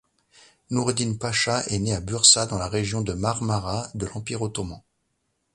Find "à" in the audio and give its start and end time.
1.93-1.99